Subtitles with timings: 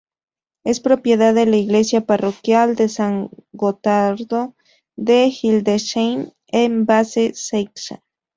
[0.63, 4.55] Es propiedad de la iglesia parroquial de San Gotardo
[4.95, 8.01] de Hildesheim en Basse-Saxe.